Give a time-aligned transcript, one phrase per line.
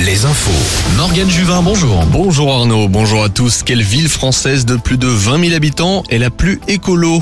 [0.00, 0.96] Les infos.
[0.96, 2.02] Morgane Juvin, bonjour.
[2.06, 3.62] Bonjour Arnaud, bonjour à tous.
[3.62, 7.20] Quelle ville française de plus de 20 000 habitants est la plus écolo?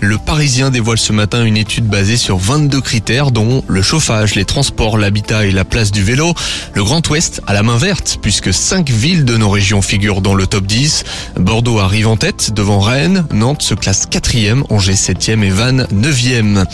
[0.00, 4.44] Le Parisien dévoile ce matin une étude basée sur 22 critères dont le chauffage, les
[4.44, 6.34] transports, l'habitat et la place du vélo.
[6.74, 10.34] Le Grand Ouest a la main verte puisque 5 villes de nos régions figurent dans
[10.34, 11.04] le top 10.
[11.40, 16.64] Bordeaux arrive en tête devant Rennes, Nantes se classe 4e, Angers 7e et Vannes 9e.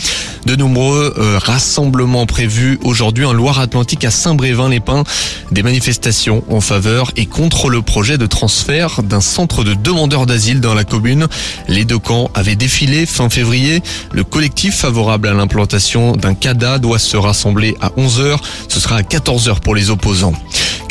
[0.45, 5.03] De nombreux euh, rassemblements prévus aujourd'hui en Loire-Atlantique à Saint-Brévin-les-Pins.
[5.51, 10.61] Des manifestations en faveur et contre le projet de transfert d'un centre de demandeurs d'asile
[10.61, 11.27] dans la commune.
[11.67, 13.81] Les deux camps avaient défilé fin février.
[14.11, 18.37] Le collectif favorable à l'implantation d'un CADA doit se rassembler à 11h.
[18.69, 20.33] Ce sera à 14h pour les opposants.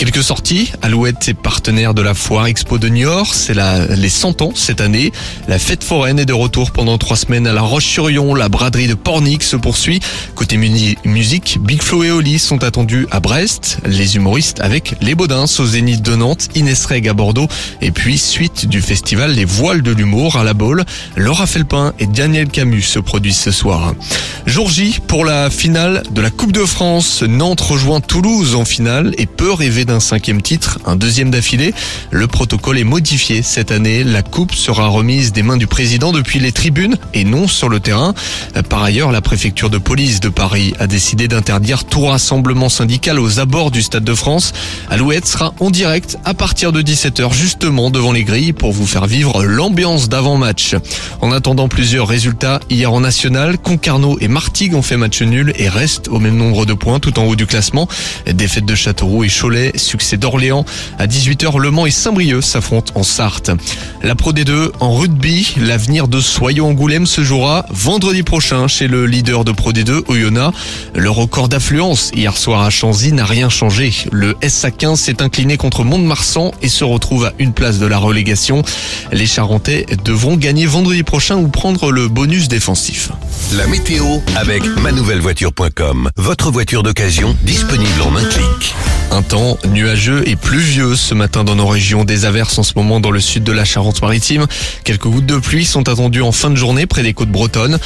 [0.02, 0.73] Quelques sorties.
[0.83, 3.37] Alouette est partenaire de la foire Expo de Niort.
[3.37, 5.12] C'est les 100 ans cette année.
[5.47, 8.34] La fête foraine est de retour pendant trois semaines à La Roche-sur-Yon.
[8.34, 10.01] La braderie de Pornic se poursuit.
[10.34, 13.78] Côté musique, Big Flo et Oli sont attendus à Brest.
[13.86, 17.47] Les humoristes avec Les Baudins au Zénith de Nantes, Inès Reg à Bordeaux.
[17.81, 20.84] Et puis, suite du festival Les Voiles de l'humour à la Baule.
[21.14, 23.94] Laura Felpin et Daniel Camus se produisent ce soir.
[24.47, 27.22] Jour J pour la finale de la Coupe de France.
[27.22, 31.75] Nantes rejoint Toulouse en finale et peut rêver d'un cinquième titre, un deuxième d'affilée.
[32.11, 34.05] Le protocole est modifié cette année.
[34.05, 37.81] La coupe sera remise des mains du président depuis les tribunes et non sur le
[37.81, 38.15] terrain.
[38.69, 43.41] Par ailleurs, la préfecture de police de Paris a décidé d'interdire tout rassemblement syndical aux
[43.41, 44.53] abords du Stade de France.
[44.91, 49.06] Alouette sera en direct à partir de 17h justement devant les grilles pour vous faire
[49.06, 50.77] vivre l'ambiance d'avant-match.
[51.21, 55.69] En attendant plusieurs résultats hier en national, Concarneau et Martigues ont fait match nul et
[55.69, 57.89] restent au même nombre de points tout en haut du classement.
[58.27, 60.65] Défaite de Châteauroux et Cholet, succès d'Orléans.
[60.98, 63.51] À 18h, Le Mans et Saint-Brieuc s'affrontent en Sarthe.
[64.03, 69.06] La Pro D2 en rugby, l'avenir de Soyons Angoulême se jouera vendredi prochain chez le
[69.06, 70.56] leader de Pro D2, Oyonnax.
[70.95, 73.93] Le record d'affluence hier soir à Chanzy n'a rien changé.
[74.11, 78.62] Le SA15 s'est incliné contre Mont-de-Marsan et se retrouve à une place de la relégation.
[79.12, 83.10] Les Charentais devront gagner vendredi prochain ou prendre le bonus défensif.
[83.53, 84.04] La météo
[84.37, 86.10] avec manouvellevoiture.com.
[86.16, 88.75] Votre voiture d'occasion disponible en un clic.
[89.12, 92.06] Un temps nuageux et pluvieux ce matin dans nos régions.
[92.06, 94.47] Des averses en ce moment dans le sud de la Charente-Maritime.
[94.84, 97.78] Quelques gouttes de pluie sont attendues en fin de journée près des côtes bretonnes.